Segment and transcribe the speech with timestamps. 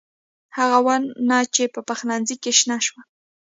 [0.57, 3.01] هغه ونه چې په پخلنخي کې شنه شوه